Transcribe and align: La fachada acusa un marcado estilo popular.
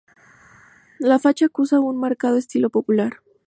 La 0.97 1.19
fachada 1.19 1.45
acusa 1.49 1.79
un 1.79 1.99
marcado 1.99 2.37
estilo 2.37 2.71
popular. 2.71 3.21